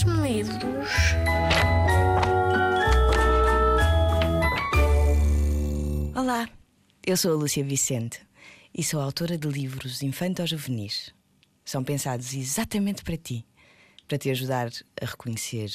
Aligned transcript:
Traz-me 0.00 0.32
livros. 0.32 0.90
Olá, 6.16 6.48
eu 7.06 7.16
sou 7.16 7.32
a 7.32 7.34
Lúcia 7.34 7.62
Vicente 7.62 8.20
e 8.74 8.82
sou 8.82 9.00
autora 9.00 9.36
de 9.36 9.46
livros 9.46 10.02
infanto-juvenis. 10.02 11.12
São 11.64 11.84
pensados 11.84 12.32
exatamente 12.32 13.02
para 13.02 13.16
ti, 13.16 13.44
para 14.08 14.16
te 14.16 14.30
ajudar 14.30 14.70
a 15.00 15.04
reconhecer 15.04 15.70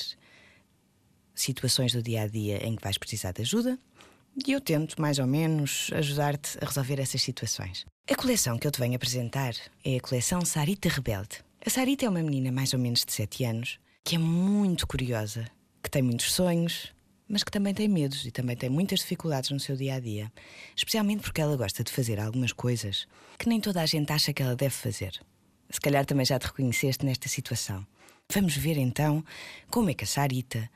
situações 1.36 1.94
do 1.94 2.02
dia 2.02 2.24
a 2.24 2.28
dia 2.28 2.66
em 2.66 2.76
que 2.76 2.84
vais 2.84 2.98
precisar 2.98 3.32
de 3.32 3.44
ajuda 3.44 3.78
e 4.46 4.52
eu 4.52 4.60
tento, 4.60 5.00
mais 5.00 5.20
ou 5.20 5.28
menos, 5.28 5.92
ajudar-te 5.94 6.58
a 6.62 6.66
resolver 6.66 7.00
essas 7.00 7.22
situações. 7.22 7.86
A 8.10 8.16
coleção 8.16 8.58
que 8.58 8.66
eu 8.66 8.72
te 8.72 8.80
venho 8.80 8.96
apresentar 8.96 9.54
é 9.84 9.98
a 9.98 10.02
coleção 10.02 10.44
Sarita 10.44 10.90
Rebelde. 10.90 11.44
A 11.64 11.70
Sarita 11.70 12.06
é 12.06 12.10
uma 12.10 12.24
menina 12.24 12.52
mais 12.52 12.74
ou 12.74 12.80
menos 12.80 13.06
de 13.06 13.14
7 13.14 13.46
anos 13.46 13.85
que 14.06 14.18
é 14.18 14.20
muito 14.20 14.86
curiosa, 14.86 15.48
que 15.82 15.90
tem 15.90 16.04
muitos 16.04 16.32
sonhos, 16.32 16.94
mas 17.28 17.44
que 17.44 17.50
também 17.50 17.74
tem 17.74 17.88
medos 17.88 18.24
e 18.24 18.30
também 18.30 18.56
tem 18.56 18.70
muitas 18.70 19.00
dificuldades 19.00 19.50
no 19.50 19.60
seu 19.60 19.76
dia 19.76 19.96
a 19.96 20.00
dia, 20.00 20.32
especialmente 20.76 21.24
porque 21.24 21.42
ela 21.42 21.58
gosta 21.58 21.84
de 21.84 21.92
fazer 21.92 22.20
algumas 22.20 22.54
coisas 22.54 23.08
que 23.40 23.50
nem 23.50 23.60
toda 23.60 23.82
a 23.82 23.86
gente 23.88 24.14
acha 24.14 24.32
que 24.32 24.44
ela 24.44 24.56
deve 24.56 24.76
fazer. 24.76 25.20
Se 25.72 25.82
calhar 25.82 26.06
também 26.06 26.24
já 26.24 26.38
te 26.38 26.46
reconheceste 26.46 27.04
nesta 27.04 27.28
situação. 27.28 27.84
Vamos 28.32 28.56
ver 28.56 28.78
então 28.78 29.26
como 29.72 29.90
é 29.90 29.96
que 29.96 30.04
a 30.04 30.08
Sarita 30.08 30.70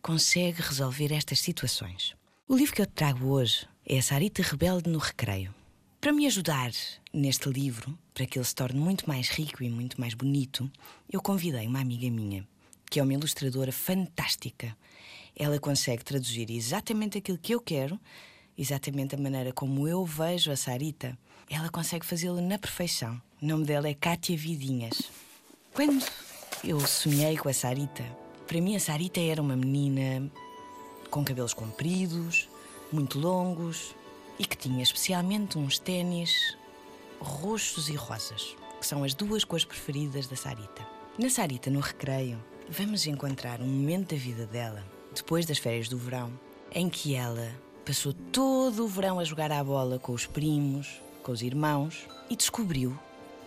consegue 0.00 0.62
resolver 0.62 1.12
estas 1.12 1.40
situações. 1.40 2.16
O 2.48 2.56
livro 2.56 2.74
que 2.74 2.80
eu 2.80 2.86
te 2.86 2.94
trago 2.94 3.26
hoje 3.26 3.68
é 3.84 3.98
a 3.98 4.02
Sarita 4.02 4.42
Rebelde 4.42 4.88
no 4.88 4.98
Recreio. 4.98 5.54
Para 6.00 6.14
me 6.14 6.26
ajudar 6.26 6.70
neste 7.12 7.46
livro, 7.50 7.98
para 8.14 8.24
que 8.24 8.38
ele 8.38 8.44
se 8.46 8.54
torne 8.54 8.80
muito 8.80 9.06
mais 9.06 9.28
rico 9.28 9.62
e 9.62 9.68
muito 9.68 10.00
mais 10.00 10.14
bonito, 10.14 10.70
eu 11.12 11.20
convidei 11.20 11.66
uma 11.66 11.80
amiga 11.80 12.10
minha, 12.10 12.46
que 12.94 13.00
é 13.00 13.02
uma 13.02 13.12
ilustradora 13.12 13.72
fantástica. 13.72 14.76
Ela 15.34 15.58
consegue 15.58 16.04
traduzir 16.04 16.48
exatamente 16.48 17.18
aquilo 17.18 17.36
que 17.36 17.52
eu 17.52 17.60
quero, 17.60 17.98
exatamente 18.56 19.16
a 19.16 19.18
maneira 19.18 19.52
como 19.52 19.88
eu 19.88 20.04
vejo 20.04 20.52
a 20.52 20.56
Sarita. 20.56 21.18
Ela 21.50 21.68
consegue 21.70 22.06
fazê-lo 22.06 22.40
na 22.40 22.56
perfeição. 22.56 23.20
O 23.42 23.46
nome 23.46 23.64
dela 23.64 23.88
é 23.88 23.94
Kátia 23.94 24.36
Vidinhas. 24.36 25.10
Quando 25.72 26.06
eu 26.62 26.78
sonhei 26.86 27.36
com 27.36 27.48
a 27.48 27.52
Sarita, 27.52 28.04
para 28.46 28.60
mim 28.60 28.76
a 28.76 28.78
Sarita 28.78 29.18
era 29.18 29.42
uma 29.42 29.56
menina 29.56 30.30
com 31.10 31.24
cabelos 31.24 31.52
compridos, 31.52 32.48
muito 32.92 33.18
longos, 33.18 33.92
e 34.38 34.46
que 34.46 34.56
tinha 34.56 34.84
especialmente 34.84 35.58
uns 35.58 35.80
ténis 35.80 36.56
roxos 37.18 37.88
e 37.88 37.96
rosas, 37.96 38.54
que 38.80 38.86
são 38.86 39.02
as 39.02 39.14
duas 39.14 39.42
cores 39.42 39.64
preferidas 39.64 40.28
da 40.28 40.36
Sarita. 40.36 40.86
Na 41.18 41.28
Sarita, 41.28 41.72
no 41.72 41.80
recreio, 41.80 42.40
vamos 42.68 43.06
encontrar 43.06 43.60
um 43.60 43.66
momento 43.66 44.14
da 44.14 44.20
vida 44.20 44.46
dela, 44.46 44.82
depois 45.14 45.46
das 45.46 45.58
férias 45.58 45.88
do 45.88 45.98
verão, 45.98 46.32
em 46.72 46.88
que 46.88 47.14
ela 47.14 47.50
passou 47.84 48.12
todo 48.32 48.84
o 48.84 48.88
verão 48.88 49.18
a 49.18 49.24
jogar 49.24 49.52
à 49.52 49.62
bola 49.62 49.98
com 49.98 50.12
os 50.12 50.26
primos, 50.26 51.00
com 51.22 51.32
os 51.32 51.42
irmãos 51.42 52.06
e 52.30 52.36
descobriu 52.36 52.98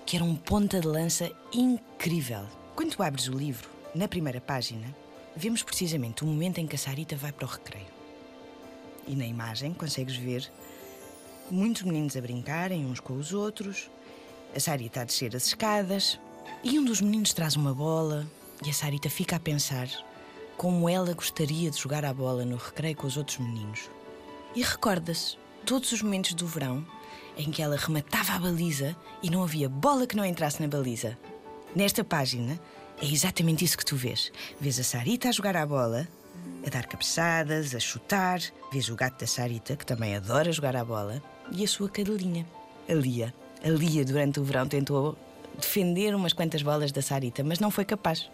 que 0.05 0.15
era 0.15 0.23
um 0.23 0.35
ponta 0.35 0.79
de 0.79 0.87
lança 0.87 1.31
incrível. 1.51 2.45
Quando 2.75 3.01
abres 3.01 3.27
o 3.27 3.33
livro, 3.33 3.69
na 3.93 4.07
primeira 4.07 4.39
página, 4.39 4.95
vemos 5.35 5.63
precisamente 5.63 6.23
o 6.23 6.27
momento 6.27 6.59
em 6.59 6.67
que 6.67 6.75
a 6.75 6.79
Sarita 6.79 7.15
vai 7.15 7.31
para 7.31 7.45
o 7.45 7.49
recreio. 7.49 7.87
E 9.07 9.15
na 9.15 9.25
imagem 9.25 9.73
consegues 9.73 10.15
ver 10.15 10.49
muitos 11.49 11.81
meninos 11.81 12.15
a 12.15 12.21
brincarem 12.21 12.85
uns 12.85 12.99
com 12.99 13.13
os 13.17 13.33
outros, 13.33 13.89
a 14.55 14.59
Sarita 14.59 15.01
a 15.01 15.03
descer 15.03 15.35
as 15.35 15.47
escadas, 15.47 16.19
e 16.63 16.77
um 16.79 16.85
dos 16.85 17.01
meninos 17.01 17.33
traz 17.33 17.55
uma 17.55 17.73
bola 17.73 18.25
e 18.65 18.69
a 18.69 18.73
Sarita 18.73 19.09
fica 19.09 19.35
a 19.35 19.39
pensar 19.39 19.87
como 20.57 20.89
ela 20.89 21.13
gostaria 21.13 21.69
de 21.69 21.77
jogar 21.77 22.03
a 22.03 22.13
bola 22.13 22.43
no 22.43 22.57
recreio 22.57 22.95
com 22.95 23.05
os 23.05 23.15
outros 23.17 23.37
meninos. 23.37 23.89
E 24.55 24.63
recorda-se 24.63 25.37
todos 25.65 25.91
os 25.91 26.01
momentos 26.01 26.33
do 26.33 26.47
verão 26.47 26.85
em 27.37 27.51
que 27.51 27.61
ela 27.61 27.77
rematava 27.77 28.33
a 28.33 28.39
baliza 28.39 28.95
e 29.21 29.29
não 29.29 29.43
havia 29.43 29.69
bola 29.69 30.07
que 30.07 30.15
não 30.15 30.25
entrasse 30.25 30.61
na 30.61 30.67
baliza. 30.67 31.17
Nesta 31.75 32.03
página 32.03 32.59
é 32.99 33.05
exatamente 33.05 33.63
isso 33.63 33.77
que 33.77 33.85
tu 33.85 33.95
vês. 33.95 34.31
Vês 34.59 34.79
a 34.79 34.83
Sarita 34.83 35.29
a 35.29 35.31
jogar 35.31 35.55
a 35.55 35.65
bola, 35.65 36.07
a 36.65 36.69
dar 36.69 36.87
cabeçadas, 36.87 37.75
a 37.75 37.79
chutar. 37.79 38.39
Vês 38.71 38.89
o 38.89 38.95
gato 38.95 39.19
da 39.19 39.27
Sarita, 39.27 39.75
que 39.75 39.85
também 39.85 40.15
adora 40.15 40.51
jogar 40.51 40.75
a 40.75 40.83
bola, 40.83 41.21
e 41.51 41.63
a 41.63 41.67
sua 41.67 41.89
cadelinha, 41.89 42.47
a 42.89 42.93
Lia. 42.93 43.33
A 43.63 43.69
Lia, 43.69 44.03
durante 44.03 44.39
o 44.39 44.43
verão, 44.43 44.67
tentou 44.67 45.15
defender 45.55 46.15
umas 46.15 46.33
quantas 46.33 46.63
bolas 46.63 46.91
da 46.91 47.01
Sarita, 47.01 47.43
mas 47.43 47.59
não 47.59 47.69
foi 47.69 47.85
capaz. 47.85 48.29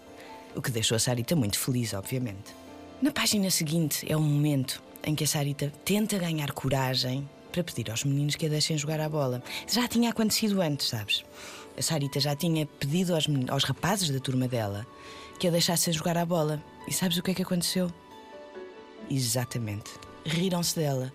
O 0.55 0.61
que 0.61 0.71
deixou 0.71 0.95
a 0.95 0.99
Sarita 0.99 1.35
muito 1.35 1.57
feliz, 1.57 1.93
obviamente. 1.93 2.53
Na 3.01 3.11
página 3.11 3.49
seguinte 3.49 4.05
é 4.09 4.15
um 4.15 4.21
momento 4.21 4.81
em 5.03 5.15
que 5.15 5.23
a 5.23 5.27
Sarita 5.27 5.73
tenta 5.83 6.17
ganhar 6.17 6.51
coragem 6.51 7.27
para 7.51 7.63
pedir 7.63 7.89
aos 7.91 8.03
meninos 8.03 8.35
que 8.35 8.45
a 8.45 8.49
deixem 8.49 8.77
jogar 8.77 8.99
a 8.99 9.09
bola. 9.09 9.43
Já 9.67 9.87
tinha 9.87 10.09
acontecido 10.09 10.61
antes, 10.61 10.87
sabes? 10.89 11.23
A 11.77 11.81
Sarita 11.81 12.19
já 12.19 12.35
tinha 12.35 12.65
pedido 12.65 13.13
aos, 13.13 13.25
aos 13.49 13.63
rapazes 13.63 14.09
da 14.09 14.19
turma 14.19 14.47
dela 14.47 14.85
que 15.39 15.47
a 15.47 15.51
deixassem 15.51 15.93
jogar 15.93 16.17
a 16.17 16.25
bola. 16.25 16.63
E 16.87 16.93
sabes 16.93 17.17
o 17.17 17.23
que 17.23 17.31
é 17.31 17.33
que 17.33 17.43
aconteceu? 17.43 17.91
Exatamente. 19.09 19.91
Riram-se 20.25 20.75
dela. 20.75 21.13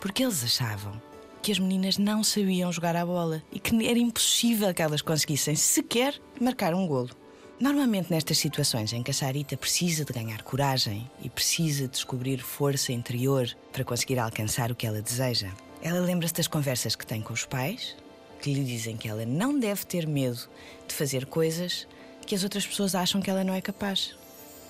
Porque 0.00 0.22
eles 0.22 0.44
achavam 0.44 1.00
que 1.42 1.52
as 1.52 1.58
meninas 1.58 1.98
não 1.98 2.22
sabiam 2.22 2.72
jogar 2.72 2.96
a 2.96 3.06
bola 3.06 3.42
e 3.52 3.58
que 3.58 3.74
era 3.86 3.98
impossível 3.98 4.72
que 4.74 4.82
elas 4.82 5.02
conseguissem 5.02 5.56
sequer 5.56 6.20
marcar 6.40 6.74
um 6.74 6.86
golo. 6.86 7.10
Normalmente 7.58 8.10
nestas 8.10 8.36
situações 8.36 8.92
em 8.92 9.02
que 9.02 9.10
a 9.10 9.14
Sarita 9.14 9.56
precisa 9.56 10.04
de 10.04 10.12
ganhar 10.12 10.42
coragem 10.42 11.10
e 11.22 11.30
precisa 11.30 11.84
de 11.84 11.92
descobrir 11.92 12.38
força 12.38 12.92
interior 12.92 13.48
para 13.72 13.82
conseguir 13.82 14.18
alcançar 14.18 14.70
o 14.70 14.74
que 14.74 14.86
ela 14.86 15.00
deseja, 15.00 15.50
ela 15.80 16.00
lembra-se 16.00 16.34
das 16.34 16.46
conversas 16.46 16.94
que 16.94 17.06
tem 17.06 17.22
com 17.22 17.32
os 17.32 17.46
pais, 17.46 17.96
que 18.42 18.52
lhe 18.52 18.62
dizem 18.62 18.94
que 18.98 19.08
ela 19.08 19.24
não 19.24 19.58
deve 19.58 19.86
ter 19.86 20.06
medo 20.06 20.46
de 20.86 20.94
fazer 20.94 21.24
coisas 21.24 21.88
que 22.26 22.34
as 22.34 22.44
outras 22.44 22.66
pessoas 22.66 22.94
acham 22.94 23.22
que 23.22 23.30
ela 23.30 23.42
não 23.42 23.54
é 23.54 23.62
capaz. 23.62 24.14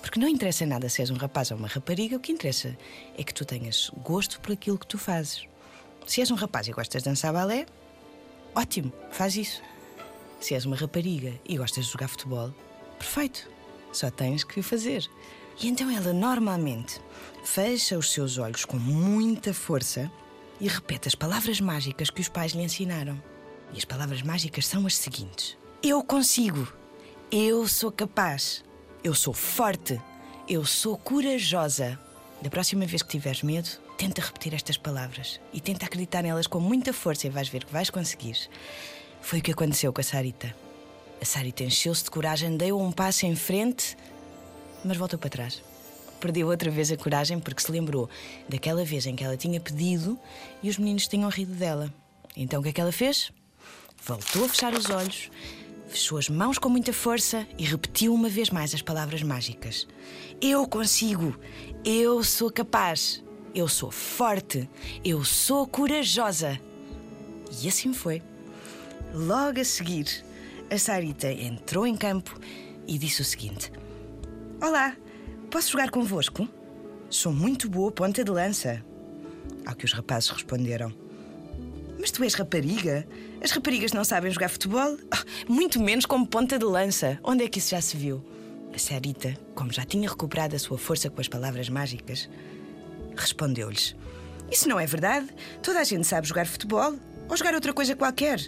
Porque 0.01 0.17
não 0.17 0.29
interessa 0.29 0.65
nada 0.65 0.87
se 0.87 1.01
és 1.01 1.09
um 1.09 1.17
rapaz 1.17 1.51
ou 1.51 1.57
uma 1.57 1.67
rapariga, 1.67 2.15
o 2.15 2.21
que 2.21 2.31
interessa 2.31 2.77
é 3.17 3.23
que 3.23 3.33
tu 3.33 3.43
tenhas 3.43 3.91
gosto 4.01 4.39
por 4.39 4.53
aquilo 4.53 4.77
que 4.77 4.87
tu 4.87 4.97
fazes. 4.97 5.43
Se 6.05 6.21
és 6.21 6.31
um 6.31 6.35
rapaz 6.35 6.69
e 6.69 6.71
gostas 6.71 7.03
de 7.03 7.09
dançar 7.09 7.33
balé, 7.33 7.65
ótimo, 8.55 8.93
faz 9.11 9.35
isso. 9.35 9.61
Se 10.39 10.53
és 10.53 10.65
uma 10.65 10.77
rapariga 10.77 11.33
e 11.43 11.57
gostas 11.57 11.85
de 11.85 11.91
jogar 11.91 12.07
futebol, 12.07 12.53
perfeito, 12.97 13.49
só 13.91 14.09
tens 14.09 14.43
que 14.43 14.61
fazer. 14.61 15.09
E 15.59 15.67
então 15.67 15.89
ela 15.89 16.13
normalmente 16.13 17.01
fecha 17.43 17.97
os 17.97 18.11
seus 18.11 18.37
olhos 18.37 18.65
com 18.65 18.77
muita 18.77 19.53
força 19.53 20.11
e 20.59 20.67
repete 20.67 21.07
as 21.07 21.15
palavras 21.15 21.59
mágicas 21.59 22.09
que 22.09 22.21
os 22.21 22.29
pais 22.29 22.51
lhe 22.51 22.63
ensinaram. 22.63 23.21
E 23.73 23.77
as 23.77 23.85
palavras 23.85 24.21
mágicas 24.21 24.67
são 24.67 24.85
as 24.85 24.95
seguintes: 24.95 25.57
Eu 25.81 26.03
consigo, 26.03 26.71
eu 27.31 27.67
sou 27.67 27.91
capaz, 27.91 28.63
eu 29.03 29.13
sou 29.13 29.33
forte, 29.33 29.99
eu 30.47 30.65
sou 30.65 30.97
corajosa. 30.97 31.99
Da 32.41 32.49
próxima 32.49 32.85
vez 32.85 33.01
que 33.01 33.09
tiveres 33.09 33.41
medo, 33.41 33.67
tenta 33.97 34.21
repetir 34.21 34.53
estas 34.53 34.77
palavras 34.77 35.39
e 35.51 35.59
tenta 35.59 35.87
acreditar 35.87 36.21
nelas 36.21 36.45
com 36.45 36.59
muita 36.59 36.93
força 36.93 37.25
e 37.25 37.31
vais 37.31 37.49
ver 37.49 37.65
que 37.65 37.73
vais 37.73 37.89
conseguir. 37.89 38.37
Foi 39.21 39.39
o 39.39 39.41
que 39.41 39.51
aconteceu 39.51 39.91
com 39.91 40.01
a 40.01 40.03
Sarita. 40.03 40.66
A 41.19 41.25
Sarita 41.25 41.63
encheu-se 41.63 42.03
de 42.03 42.11
coragem, 42.11 42.55
deu 42.55 42.79
um 42.79 42.91
passo 42.91 43.25
em 43.25 43.35
frente, 43.35 43.97
mas 44.83 44.97
voltou 44.97 45.17
para 45.17 45.29
trás. 45.29 45.63
Perdeu 46.19 46.47
outra 46.47 46.69
vez 46.69 46.91
a 46.91 46.97
coragem 46.97 47.39
porque 47.39 47.61
se 47.61 47.71
lembrou 47.71 48.09
daquela 48.47 48.83
vez 48.83 49.05
em 49.05 49.15
que 49.15 49.23
ela 49.23 49.37
tinha 49.37 49.59
pedido 49.59 50.17
e 50.61 50.69
os 50.69 50.77
meninos 50.77 51.07
tinham 51.07 51.29
rido 51.29 51.53
dela. 51.53 51.93
Então 52.35 52.59
o 52.59 52.63
que 52.63 52.69
é 52.69 52.73
que 52.73 52.81
ela 52.81 52.91
fez? 52.91 53.31
Voltou 54.03 54.45
a 54.45 54.49
fechar 54.49 54.73
os 54.73 54.89
olhos, 54.89 55.29
fechou 55.87 56.17
as 56.17 56.29
mãos 56.29 56.57
com 56.57 56.69
muita 56.69 56.93
força 56.93 57.47
e 57.57 57.63
repetiu 57.63 58.13
uma 58.13 58.29
vez 58.29 58.49
mais 58.49 58.73
as 58.73 58.81
palavras 58.81 59.23
mágicas: 59.23 59.87
Eu 60.39 60.67
consigo, 60.67 61.37
eu 61.83 62.23
sou 62.23 62.51
capaz, 62.51 63.23
eu 63.53 63.67
sou 63.67 63.91
forte, 63.91 64.69
eu 65.03 65.23
sou 65.23 65.67
corajosa. 65.67 66.59
E 67.61 67.67
assim 67.67 67.93
foi. 67.93 68.21
Logo 69.13 69.59
a 69.59 69.65
seguir, 69.65 70.23
a 70.69 70.77
Sarita 70.77 71.31
entrou 71.31 71.87
em 71.87 71.95
campo 71.95 72.39
e 72.87 72.97
disse 72.97 73.21
o 73.21 73.25
seguinte: 73.25 73.71
Olá, 74.61 74.95
posso 75.49 75.71
jogar 75.71 75.89
convosco? 75.89 76.47
Sou 77.09 77.31
muito 77.31 77.69
boa 77.69 77.91
ponta 77.91 78.23
de 78.23 78.31
lança. 78.31 78.83
Ao 79.65 79.75
que 79.75 79.85
os 79.85 79.93
rapazes 79.93 80.29
responderam: 80.29 80.93
Mas 81.99 82.11
tu 82.11 82.23
és 82.23 82.33
rapariga? 82.33 83.07
As 83.41 83.51
raparigas 83.51 83.93
não 83.93 84.03
sabem 84.03 84.31
jogar 84.31 84.49
futebol? 84.49 84.97
Oh, 85.13 85.51
muito 85.51 85.79
menos 85.79 86.05
como 86.05 86.27
ponta 86.27 86.59
de 86.59 86.65
lança. 86.65 87.19
Onde 87.23 87.43
é 87.43 87.47
que 87.47 87.59
isso 87.59 87.71
já 87.71 87.81
se 87.81 87.95
viu? 87.95 88.23
A 88.73 88.77
Sarita, 88.77 89.37
como 89.55 89.71
já 89.71 89.85
tinha 89.85 90.09
recuperado 90.09 90.55
a 90.55 90.59
sua 90.59 90.77
força 90.77 91.09
com 91.09 91.21
as 91.21 91.27
palavras 91.27 91.69
mágicas, 91.69 92.29
respondeu-lhes: 93.15 93.95
Isso 94.51 94.67
não 94.67 94.79
é 94.79 94.85
verdade. 94.85 95.27
Toda 95.63 95.79
a 95.79 95.83
gente 95.85 96.05
sabe 96.05 96.27
jogar 96.27 96.45
futebol 96.45 96.95
ou 97.29 97.37
jogar 97.37 97.53
outra 97.53 97.73
coisa 97.73 97.95
qualquer. 97.95 98.39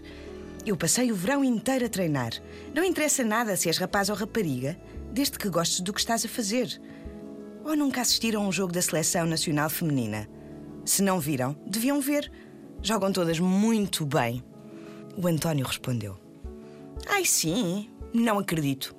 Eu 0.70 0.78
passei 0.78 1.12
o 1.12 1.16
verão 1.16 1.44
inteiro 1.44 1.88
a 1.88 1.90
treinar. 1.90 2.32
Não 2.76 2.84
interessa 2.84 3.24
nada 3.24 3.58
se 3.58 3.68
és 3.70 3.80
rapaz 3.80 4.08
ou 4.08 4.16
rapariga. 4.16 4.80
desde 5.12 5.40
que 5.40 5.50
gostes 5.50 5.80
do 5.80 5.92
que 5.92 6.00
estás 6.00 6.24
a 6.24 6.30
fazer. 6.30 6.80
Ou 7.66 7.76
nunca 7.76 8.02
assistiram 8.02 8.44
a 8.44 8.48
um 8.48 8.52
jogo 8.52 8.72
da 8.72 8.80
Seleção 8.80 9.26
Nacional 9.26 9.68
Feminina? 9.68 10.30
Se 10.86 11.02
não 11.02 11.20
viram, 11.20 11.58
deviam 11.66 12.00
ver. 12.00 12.32
Jogam 12.84 13.12
todas 13.12 13.40
muito 13.40 14.06
bem. 14.06 14.44
O 15.18 15.26
António 15.26 15.66
respondeu: 15.66 16.20
Ai, 17.08 17.26
sim, 17.26 17.90
não 18.14 18.38
acredito. 18.38 18.96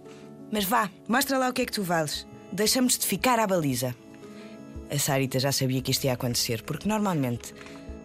Mas 0.51 0.65
vá, 0.65 0.91
mostra 1.07 1.39
lá 1.39 1.51
o 1.51 1.53
que 1.53 1.63
é 1.63 1.67
que 1.67 1.73
tu 1.73 1.85
vales. 1.85 2.27
Deixamos 2.53 2.99
de 2.99 3.07
ficar 3.07 3.39
à 3.39 3.47
baliza. 3.47 3.95
A 4.91 4.99
Sarita 4.99 5.39
já 5.39 5.53
sabia 5.53 5.81
que 5.81 5.93
isto 5.93 6.03
ia 6.03 6.15
acontecer, 6.15 6.65
porque 6.65 6.89
normalmente 6.89 7.55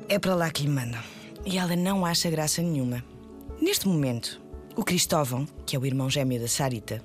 é 0.07 0.19
para 0.19 0.35
lá 0.35 0.51
que 0.51 0.61
lhe 0.61 0.69
mandam. 0.69 1.01
E 1.43 1.57
ela 1.57 1.75
não 1.75 2.05
acha 2.05 2.29
graça 2.29 2.61
nenhuma. 2.61 3.14
Neste 3.61 3.87
momento, 3.87 4.41
o 4.75 4.83
Cristóvão, 4.83 5.47
que 5.65 5.75
é 5.75 5.79
o 5.79 5.85
irmão 5.85 6.09
gêmeo 6.09 6.41
da 6.41 6.47
Sarita, 6.47 7.01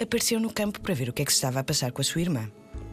apareceu 0.00 0.40
no 0.40 0.52
campo 0.52 0.80
para 0.80 0.94
ver 0.94 1.08
o 1.08 1.12
que 1.12 1.22
é 1.22 1.24
que 1.24 1.32
se 1.32 1.36
estava 1.36 1.60
a 1.60 1.64
passar 1.64 1.92
com 1.92 2.00
a 2.00 2.04
sua 2.04 2.20
irmã. 2.20 2.50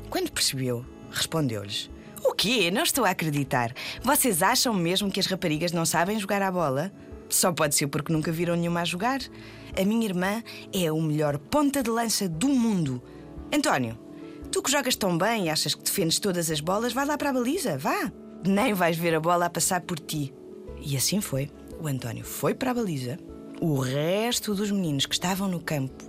Quando 0.10 0.32
percebeu, 0.32 0.86
respondeu-lhes: 1.10 1.90
O 2.24 2.34
quê? 2.34 2.70
Não 2.70 2.84
estou 2.84 3.06
a 3.06 3.10
acreditar. 3.10 3.74
Vocês 4.04 4.44
acham 4.44 4.74
mesmo 4.74 5.10
que 5.12 5.20
as 5.20 5.26
raparigas 5.26 5.72
não 5.72 5.86
sabem 5.86 6.20
jogar 6.20 6.42
à 6.42 6.52
bola? 6.52 6.92
Só 7.28 7.52
pode 7.52 7.76
ser 7.76 7.88
porque 7.88 8.14
nunca 8.14 8.32
viram 8.32 8.56
nenhuma 8.56 8.82
a 8.82 8.86
jogar. 8.86 9.20
A 9.80 9.84
minha 9.84 10.06
irmã 10.06 10.44
é 10.72 10.92
o 10.92 11.02
melhor 11.02 11.38
ponta 11.38 11.82
de 11.82 11.90
lança 11.90 12.30
do 12.30 12.48
mundo. 12.48 13.02
António, 13.52 13.98
tu 14.52 14.62
que 14.62 14.72
jogas 14.72 14.96
tão 14.96 15.18
bem 15.18 15.46
e 15.46 15.50
achas 15.50 15.74
que 15.74 15.84
defendes 15.84 16.20
todas 16.20 16.52
as 16.52 16.60
bolas, 16.60 16.94
vai 16.94 17.06
lá 17.06 17.18
para 17.18 17.32
a 17.32 17.34
baliza, 17.34 17.78
vá. 17.78 18.12
Nem 18.46 18.74
vais 18.74 18.98
ver 18.98 19.16
a 19.16 19.20
bola 19.20 19.46
a 19.46 19.50
passar 19.50 19.82
por 19.82 20.00
ti. 20.00 20.34
E 20.80 20.96
assim 20.96 21.22
foi. 21.22 21.52
O 21.82 21.88
António 21.88 22.26
foi 22.26 22.54
para 22.54 22.72
a 22.72 22.74
baliza. 22.74 23.18
O 23.62 23.80
resto 23.80 24.54
dos 24.54 24.70
meninos 24.70 25.06
que 25.06 25.14
estavam 25.14 25.48
no 25.48 25.60
campo 25.62 26.04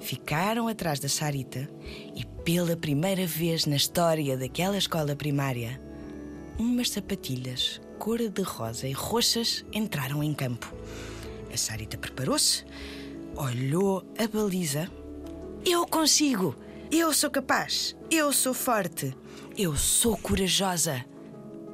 ficaram 0.00 0.68
atrás 0.68 0.98
da 0.98 1.08
Sarita 1.08 1.68
e, 2.14 2.24
pela 2.44 2.76
primeira 2.76 3.26
vez 3.26 3.64
na 3.64 3.76
história 3.76 4.36
daquela 4.36 4.76
escola 4.76 5.14
primária, 5.14 5.80
umas 6.58 6.90
sapatilhas 6.90 7.80
cor-de-rosa 7.98 8.88
e 8.88 8.92
roxas 8.92 9.64
entraram 9.72 10.22
em 10.22 10.34
campo. 10.34 10.72
A 11.52 11.56
Sarita 11.56 11.96
preparou-se, 11.96 12.64
olhou 13.36 14.04
a 14.18 14.26
baliza. 14.26 14.90
Eu 15.64 15.86
consigo! 15.86 16.56
Eu 16.90 17.12
sou 17.12 17.30
capaz! 17.30 17.96
Eu 18.10 18.32
sou 18.32 18.52
forte! 18.52 19.16
Eu 19.56 19.76
sou 19.76 20.16
corajosa! 20.16 21.04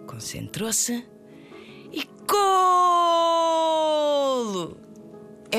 Concentrou-se 0.07 1.05
e 1.93 2.09
golo! 2.27 3.00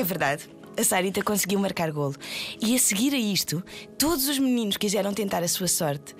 É 0.02 0.04
verdade. 0.04 0.50
A 0.76 0.82
Sarita 0.82 1.22
conseguiu 1.22 1.60
marcar 1.60 1.92
golo. 1.92 2.16
E 2.60 2.74
a 2.74 2.78
seguir 2.78 3.14
a 3.14 3.16
isto, 3.16 3.62
todos 3.96 4.26
os 4.26 4.36
meninos 4.36 4.76
quiseram 4.76 5.14
tentar 5.14 5.44
a 5.44 5.48
sua 5.48 5.68
sorte. 5.68 6.16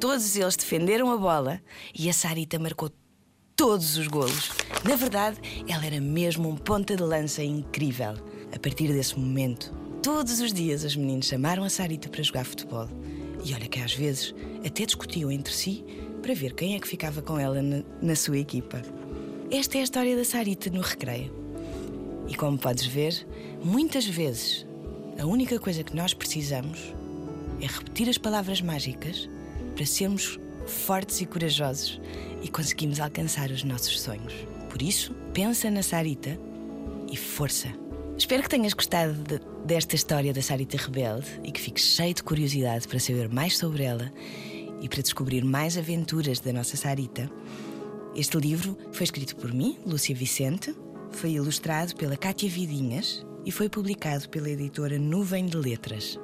Todos 0.00 0.34
eles 0.34 0.56
defenderam 0.56 1.12
a 1.12 1.16
bola 1.16 1.62
e 1.96 2.10
a 2.10 2.12
Sarita 2.12 2.58
marcou 2.58 2.90
todos 3.54 3.96
os 3.96 4.08
golos. 4.08 4.50
Na 4.82 4.96
verdade, 4.96 5.38
ela 5.68 5.86
era 5.86 6.00
mesmo 6.00 6.48
um 6.48 6.56
ponta 6.56 6.96
de 6.96 7.04
lança 7.04 7.40
incrível. 7.40 8.14
A 8.52 8.58
partir 8.58 8.88
desse 8.88 9.16
momento, 9.16 9.72
todos 10.02 10.40
os 10.40 10.52
dias 10.52 10.82
os 10.82 10.96
meninos 10.96 11.26
chamaram 11.26 11.62
a 11.62 11.70
Sarita 11.70 12.08
para 12.08 12.24
jogar 12.24 12.44
futebol. 12.44 12.88
E 13.44 13.54
olha 13.54 13.68
que 13.68 13.78
às 13.78 13.94
vezes 13.94 14.34
até 14.66 14.84
discutiam 14.84 15.30
entre 15.30 15.52
si 15.52 15.84
para 16.20 16.34
ver 16.34 16.52
quem 16.54 16.74
é 16.74 16.80
que 16.80 16.88
ficava 16.88 17.22
com 17.22 17.38
ela 17.38 17.62
na, 17.62 17.84
na 18.02 18.16
sua 18.16 18.38
equipa. 18.38 18.82
Esta 19.52 19.78
é 19.78 19.82
a 19.82 19.84
história 19.84 20.16
da 20.16 20.24
Sarita 20.24 20.68
no 20.68 20.80
recreio. 20.80 21.39
E 22.30 22.34
como 22.36 22.56
podes 22.56 22.86
ver, 22.86 23.26
muitas 23.62 24.06
vezes 24.06 24.64
a 25.18 25.26
única 25.26 25.58
coisa 25.58 25.82
que 25.82 25.94
nós 25.94 26.14
precisamos 26.14 26.94
é 27.60 27.66
repetir 27.66 28.08
as 28.08 28.16
palavras 28.16 28.62
mágicas 28.62 29.28
para 29.74 29.84
sermos 29.84 30.38
fortes 30.66 31.20
e 31.20 31.26
corajosos 31.26 32.00
e 32.42 32.48
conseguimos 32.48 33.00
alcançar 33.00 33.50
os 33.50 33.64
nossos 33.64 34.00
sonhos. 34.00 34.32
Por 34.70 34.80
isso, 34.80 35.12
pensa 35.34 35.70
na 35.70 35.82
Sarita 35.82 36.38
e 37.10 37.16
força. 37.16 37.68
Espero 38.16 38.42
que 38.42 38.48
tenhas 38.48 38.72
gostado 38.72 39.14
de, 39.14 39.40
desta 39.64 39.96
história 39.96 40.32
da 40.32 40.40
Sarita 40.40 40.76
Rebelde 40.76 41.26
e 41.42 41.50
que 41.50 41.60
fiques 41.60 41.84
cheio 41.84 42.14
de 42.14 42.22
curiosidade 42.22 42.86
para 42.86 43.00
saber 43.00 43.28
mais 43.28 43.58
sobre 43.58 43.82
ela 43.82 44.12
e 44.80 44.88
para 44.88 45.02
descobrir 45.02 45.44
mais 45.44 45.76
aventuras 45.76 46.38
da 46.38 46.52
nossa 46.52 46.76
Sarita. 46.76 47.30
Este 48.14 48.36
livro 48.38 48.76
foi 48.92 49.04
escrito 49.04 49.36
por 49.36 49.52
mim, 49.52 49.76
Lúcia 49.84 50.14
Vicente, 50.14 50.74
foi 51.12 51.32
ilustrado 51.32 51.94
pela 51.96 52.16
Cátia 52.16 52.48
Vidinhas 52.48 53.24
e 53.44 53.50
foi 53.50 53.68
publicado 53.68 54.28
pela 54.28 54.50
editora 54.50 54.98
Nuvem 54.98 55.46
de 55.46 55.56
Letras. 55.56 56.18